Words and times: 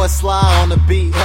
boy 0.00 0.06
Sly 0.06 0.40
on 0.62 0.70
the 0.70 0.80
beat. 0.88 1.12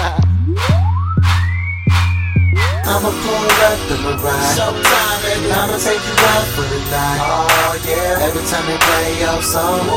I'ma 2.86 3.10
pull 3.10 3.48
up 3.72 3.80
the 3.88 3.96
ride. 4.20 4.52
Showtime, 4.52 5.20
baby. 5.24 5.48
I'ma 5.50 5.78
take 5.80 6.04
you 6.04 6.16
out 6.36 6.48
for 6.56 6.66
the 6.68 6.80
night. 6.92 7.20
Oh 7.24 7.80
yeah. 7.88 8.28
Every 8.28 8.44
time 8.52 8.66
they 8.68 8.78
play 8.78 9.20
your 9.24 9.42
song, 9.42 9.88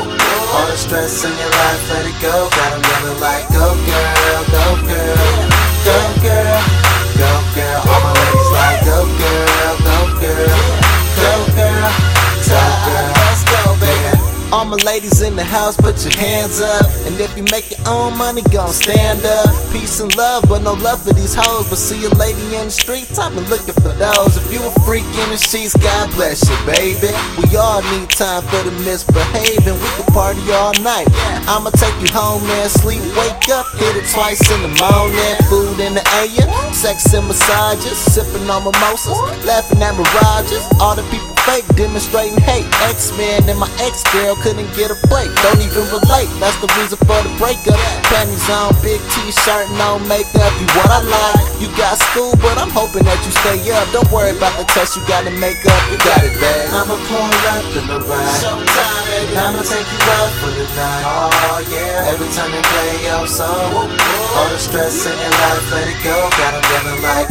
all 0.54 0.66
the 0.70 0.76
stress 0.76 1.24
in 1.24 1.34
your 1.42 1.50
life, 1.50 1.90
let 1.90 2.06
it 2.06 2.18
go. 2.22 2.48
Got 2.54 2.72
'em 2.74 2.82
yelling 2.86 3.20
like, 3.20 3.48
go 3.50 3.66
girl, 3.90 4.44
go 4.54 4.64
girl, 4.86 5.47
All 14.50 14.64
my 14.64 14.76
ladies 14.80 15.20
in 15.20 15.36
the 15.36 15.44
house, 15.44 15.76
put 15.76 16.00
your 16.04 16.16
hands 16.16 16.62
up. 16.62 16.88
And 17.04 17.20
if 17.20 17.36
you 17.36 17.44
make 17.52 17.68
your 17.68 17.84
own 17.86 18.16
money, 18.16 18.40
gon' 18.48 18.72
stand 18.72 19.20
up. 19.20 19.52
Peace 19.72 20.00
and 20.00 20.08
love, 20.16 20.44
but 20.48 20.62
no 20.62 20.72
love 20.72 21.04
for 21.04 21.12
these 21.12 21.34
hoes. 21.36 21.68
But 21.68 21.76
see 21.76 22.00
a 22.06 22.08
lady 22.16 22.56
in 22.56 22.64
the 22.64 22.70
streets, 22.70 23.18
I've 23.18 23.34
been 23.34 23.44
looking 23.52 23.76
for 23.76 23.92
those. 23.92 24.40
If 24.40 24.48
you 24.48 24.64
a 24.64 24.72
freak 24.88 25.04
in 25.04 25.28
the 25.28 25.36
sheets, 25.36 25.76
God 25.76 26.08
bless 26.16 26.48
you, 26.48 26.56
baby. 26.64 27.12
We 27.36 27.60
all 27.60 27.84
need 27.92 28.08
time 28.08 28.40
for 28.48 28.64
the 28.64 28.72
misbehaving. 28.88 29.76
We 29.76 29.88
can 30.00 30.08
party 30.16 30.40
all 30.56 30.72
night. 30.80 31.12
I'ma 31.44 31.68
take 31.76 31.92
you 32.00 32.08
home 32.08 32.40
and 32.48 32.72
sleep, 32.72 33.04
wake 33.20 33.52
up, 33.52 33.68
hit 33.76 34.00
it 34.00 34.08
twice 34.08 34.40
in 34.48 34.64
the 34.64 34.72
morning. 34.80 35.36
Food 35.52 35.76
in 35.76 35.92
the 35.92 36.04
air, 36.24 36.48
sex 36.72 37.12
and 37.12 37.28
massages, 37.28 38.00
sipping 38.00 38.48
on 38.48 38.64
mimosas, 38.64 39.20
laughing 39.44 39.84
at 39.84 39.92
mirages. 39.92 40.64
All 40.80 40.96
the 40.96 41.04
people 41.12 41.36
fake, 41.48 41.68
demonstrating 41.76 42.40
hate. 42.44 42.64
X-Men 42.88 43.48
and 43.48 43.58
my 43.58 43.68
ex-girl 43.80 44.36
couldn't 44.42 44.70
get 44.74 44.90
a 44.90 44.98
break. 45.10 45.30
Don't 45.42 45.60
even 45.60 45.84
relate, 45.90 46.30
that's 46.38 46.58
the 46.62 46.68
reason 46.78 46.98
for 47.04 47.18
the 47.22 47.32
breakup. 47.38 47.78
Panties 48.08 48.48
on, 48.50 48.74
big 48.82 49.00
t-shirt, 49.14 49.66
no 49.78 49.98
makeup. 50.06 50.52
You 50.60 50.66
what 50.78 50.90
I 50.90 51.00
like. 51.02 51.46
You 51.58 51.68
got 51.74 51.98
school, 51.98 52.34
but 52.38 52.54
I'm 52.58 52.70
hoping 52.70 53.02
that 53.04 53.18
you 53.26 53.32
stay 53.42 53.58
up. 53.74 53.86
Don't 53.90 54.06
worry 54.14 54.30
about 54.36 54.54
the 54.58 54.64
test 54.70 54.94
you 54.94 55.02
gotta 55.10 55.30
make 55.42 55.58
up. 55.66 55.82
You 55.90 55.98
got 56.06 56.22
it, 56.22 56.34
babe. 56.38 56.70
I'ma 56.70 56.96
pull 57.10 57.26
up 57.50 57.66
in 57.74 57.84
the 57.90 57.98
ride. 58.06 58.38
Showtime, 58.38 59.02
baby. 59.10 59.34
I'ma 59.34 59.62
take 59.66 59.86
you 59.86 60.00
out 60.18 60.30
for 60.38 60.50
the 60.54 60.66
night. 60.78 61.02
Oh 61.02 61.58
yeah. 61.66 62.10
Every 62.14 62.30
time 62.30 62.50
they 62.54 62.62
play 62.62 63.10
your 63.10 63.26
song, 63.26 63.90
all 63.90 64.48
the 64.54 64.58
stress 64.58 65.06
in 65.06 65.16
your 65.18 65.34
life, 65.42 65.66
let 65.74 65.86
it 65.90 65.98
go. 66.06 66.14
Got 66.38 66.54
'em 66.54 66.64
yelling 66.70 67.02
like, 67.02 67.28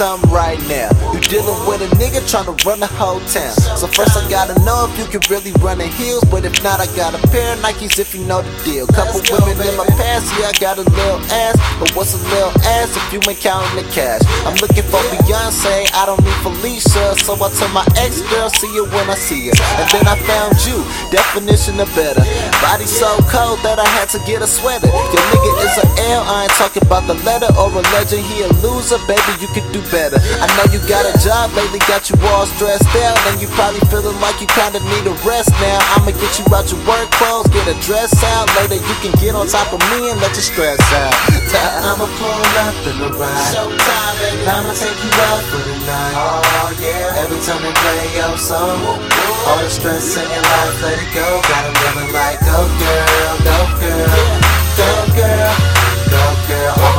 something 0.00 0.30
right 0.30 0.58
now. 0.66 0.99
You 1.20 1.28
dealing 1.28 1.60
with 1.68 1.84
a 1.84 1.88
nigga 2.00 2.24
tryna 2.24 2.56
run 2.64 2.80
the 2.80 2.86
whole 2.86 3.20
town. 3.28 3.52
So 3.76 3.86
first 3.92 4.16
I 4.16 4.24
gotta 4.30 4.56
know 4.64 4.88
if 4.88 4.96
you 4.96 5.04
can 5.04 5.20
really 5.28 5.52
run 5.60 5.76
the 5.76 5.86
heels. 5.86 6.24
But 6.24 6.44
if 6.48 6.62
not, 6.64 6.80
I 6.80 6.86
got 6.96 7.12
a 7.12 7.20
pair 7.28 7.52
of 7.52 7.60
Nikes 7.60 7.98
if 7.98 8.14
you 8.14 8.24
know 8.24 8.40
the 8.40 8.52
deal. 8.64 8.86
Couple 8.88 9.20
go, 9.28 9.36
women 9.44 9.68
in 9.68 9.76
my 9.76 9.84
past, 10.00 10.32
yeah, 10.40 10.48
I 10.48 10.56
got 10.56 10.78
a 10.78 10.86
little 10.88 11.20
ass. 11.28 11.60
But 11.76 11.92
what's 11.92 12.16
a 12.16 12.22
little 12.32 12.54
ass 12.64 12.96
if 12.96 13.04
you 13.12 13.20
ain't 13.28 13.40
counting 13.40 13.76
the 13.76 13.84
cash? 13.92 14.24
I'm 14.48 14.56
looking 14.64 14.86
for 14.88 15.02
Beyonce, 15.12 15.92
I 15.92 16.08
don't 16.08 16.22
need 16.24 16.40
Felicia. 16.40 17.18
So 17.20 17.36
I 17.36 17.52
told 17.52 17.72
my 17.76 17.84
ex 18.00 18.24
girl, 18.32 18.48
see 18.48 18.72
you 18.72 18.88
when 18.88 19.10
I 19.10 19.16
see 19.16 19.44
you. 19.44 19.52
And 19.76 19.88
then 19.92 20.08
I 20.08 20.16
found 20.24 20.56
you, 20.64 20.80
definition 21.12 21.80
of 21.84 21.90
better. 21.92 22.24
Body 22.64 22.88
so 22.88 23.20
cold 23.28 23.60
that 23.60 23.76
I 23.76 23.88
had 24.00 24.08
to 24.16 24.20
get 24.24 24.40
a 24.40 24.48
sweater. 24.48 24.88
Your 24.88 25.24
nigga 25.36 25.52
is 25.68 25.76
a 25.84 25.86
L, 26.16 26.24
I 26.24 26.48
ain't 26.48 26.56
talking 26.56 26.86
about 26.86 27.04
the 27.04 27.18
letter 27.28 27.52
or 27.60 27.68
a 27.68 27.82
legend. 27.92 28.24
He 28.24 28.40
a 28.40 28.48
loser, 28.64 28.96
baby, 29.04 29.36
you 29.36 29.48
could 29.52 29.68
do 29.76 29.84
better. 29.92 30.16
I 30.40 30.48
know 30.56 30.64
you 30.72 30.80
got 30.88 31.04
a 31.04 31.09
job 31.22 31.54
lately, 31.54 31.78
got 31.86 32.10
you 32.10 32.16
all 32.34 32.44
stressed 32.46 32.90
out. 33.06 33.16
And 33.30 33.40
you 33.40 33.46
probably 33.54 33.80
feeling 33.86 34.18
like 34.18 34.40
you 34.42 34.48
kinda 34.50 34.82
need 34.90 35.06
a 35.06 35.14
rest 35.22 35.54
now. 35.62 35.78
I'ma 35.94 36.10
get 36.10 36.34
you 36.38 36.44
out 36.50 36.66
your 36.74 36.82
work 36.90 37.06
clothes, 37.14 37.46
get 37.54 37.70
a 37.70 37.76
dress 37.86 38.10
out. 38.34 38.50
Later, 38.58 38.82
you 38.82 38.96
can 38.98 39.14
get 39.22 39.34
on 39.38 39.46
top 39.46 39.70
of 39.72 39.78
me 39.94 40.10
and 40.10 40.18
let 40.20 40.34
your 40.34 40.42
stress 40.42 40.82
out. 40.92 41.14
I'ma 41.86 42.06
pull 42.18 42.42
up 42.66 42.74
in 42.90 42.96
the 42.98 43.10
ride. 43.14 43.54
Showtime, 43.54 44.14
baby. 44.18 44.42
I'ma 44.42 44.74
take 44.74 44.98
you 44.98 45.12
out 45.30 45.42
for 45.54 45.62
the 45.62 45.76
night. 45.86 46.14
Oh, 46.18 46.74
yeah. 46.82 47.22
Every 47.22 47.38
time 47.46 47.62
they 47.62 47.72
play 47.72 48.18
your 48.18 48.36
song, 48.36 48.82
all 49.46 49.58
the 49.62 49.70
stress 49.70 50.16
in 50.18 50.26
your 50.26 50.42
life, 50.42 50.82
let 50.82 50.98
it 50.98 51.10
go. 51.14 51.26
Got 51.46 51.60
Got 51.60 51.68
'em 51.68 51.74
yelling 51.84 52.12
like, 52.14 52.40
go 52.40 52.56
girl, 52.80 53.36
go 53.44 53.58
girl, 53.84 54.40
go 54.80 54.90
girl, 55.12 55.52
go 56.08 56.24
girl. 56.48 56.72
All 56.72 56.88
my 56.88 56.89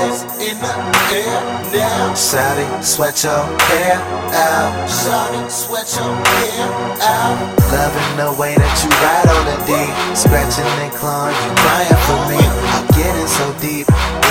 Legs 0.00 0.22
in 0.40 0.56
the 0.56 0.72
air 1.12 1.40
now. 1.76 2.16
Shawty, 2.16 2.64
sweat 2.82 3.22
your 3.22 3.44
hair 3.68 4.00
out. 4.32 4.88
Shawty, 4.88 5.44
sweat 5.50 5.92
your 5.92 6.16
hair 6.24 6.72
out. 7.04 7.36
Loving 7.68 8.16
the 8.16 8.32
way 8.40 8.56
that 8.56 8.76
you 8.80 8.88
ride 9.04 9.28
on 9.28 9.44
the 9.44 9.56
D, 9.68 9.76
scratching 10.16 10.64
and 10.80 10.92
clawing, 10.96 11.36
you 11.36 11.52
crying 11.60 12.00
for 12.08 12.20
me. 12.32 12.40
I'm 12.40 12.88
getting 12.96 13.28
so 13.28 13.44
deep, 13.60 13.84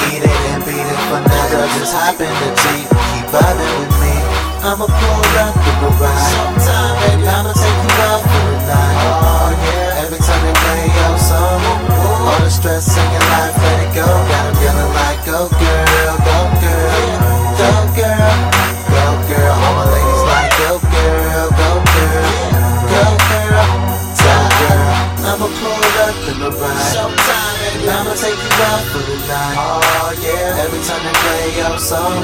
eat 0.09 0.25
it 0.25 0.41
and 0.49 0.65
beat 0.65 0.81
it 0.81 1.01
for 1.05 1.21
now. 1.21 1.53
Girl, 1.53 1.69
just 1.77 1.93
hop 1.93 2.17
in 2.17 2.33
the 2.33 2.49
Jeep, 2.65 2.89
keep 2.89 3.29
vibing 3.29 3.73
with 3.77 3.93
me. 4.01 4.15
I'ma 4.65 4.89
pull 4.89 5.37
up 5.37 5.53
in 5.53 5.58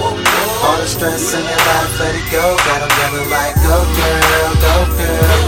all 0.03 0.78
the 0.78 0.88
stress 0.88 1.33
in 1.33 1.44
your 1.44 1.61
life, 1.69 2.00
let 2.00 2.16
it 2.16 2.28
go. 2.31 2.44
Got 2.67 2.81
'em 2.83 2.91
yelling 3.00 3.29
like, 3.29 3.56
go 3.63 3.78
girl, 4.00 4.51
go 4.66 4.75
girl, 5.00 5.39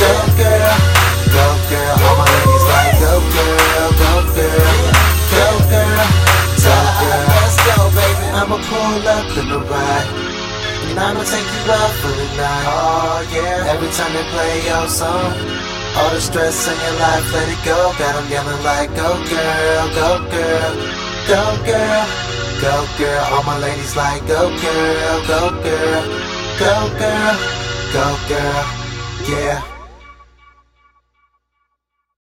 go 0.00 0.12
girl, 0.40 0.76
go 1.34 1.46
girl. 1.70 1.96
All 2.06 2.16
my 2.20 2.26
ladies 2.34 2.64
like, 2.72 2.94
go 3.04 3.14
girl, 3.36 3.90
go 4.02 4.12
girl, 4.36 4.72
go 5.34 5.46
girl, 5.72 6.06
go 6.64 6.78
girl. 7.00 7.28
Let's 7.34 7.56
go, 7.66 7.76
baby. 7.96 8.26
I'ma 8.40 8.58
pull 8.68 9.08
up 9.16 9.28
in 9.40 9.46
the 9.48 9.60
ride. 9.70 10.08
And 10.90 10.98
I'ma 10.98 11.22
take 11.24 11.48
you 11.54 11.72
out 11.72 11.92
for 12.00 12.12
the 12.20 12.28
night. 12.36 12.66
Oh, 12.66 13.22
yeah. 13.32 13.72
Every 13.72 13.90
time 13.96 14.12
they 14.12 14.26
play 14.34 14.54
your 14.66 14.88
song, 14.88 15.32
all 15.96 16.10
the 16.10 16.20
stress 16.20 16.68
in 16.68 16.76
your 16.86 16.96
life, 17.00 17.26
let 17.32 17.48
it 17.48 17.62
go. 17.64 17.78
Got 17.98 18.16
'em 18.16 18.26
yelling 18.30 18.62
like, 18.62 18.90
go 18.94 19.10
girl, 19.34 19.84
go 20.00 20.10
girl, 20.34 20.72
go 21.30 21.42
girl, 21.64 22.06
go 22.60 22.86
girl. 22.98 23.24
All 23.32 23.42
my 23.44 23.58
ladies 23.58 23.96
like, 23.96 24.26
go 24.26 24.48
girl, 24.60 25.26
go 25.26 25.50
girl, 25.62 26.04
go 26.58 26.74
girl, 26.98 27.36
go 27.92 28.06
girl, 28.28 28.64
yeah. 29.28 29.79